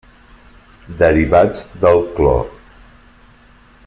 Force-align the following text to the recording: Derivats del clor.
Derivats 1.01 1.61
del 1.85 2.01
clor. 2.17 2.41